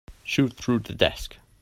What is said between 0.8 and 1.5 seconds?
desk.